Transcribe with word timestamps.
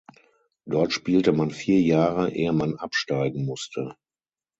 Dort 0.65 0.93
spielte 0.93 1.31
man 1.31 1.51
vier 1.51 1.79
Jahre, 1.79 2.31
ehe 2.31 2.51
man 2.53 2.75
absteigen 2.75 3.45
musste. 3.45 3.93